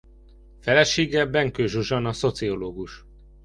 [0.59, 3.05] Felesége Benkő Zsuzsanna szociológus.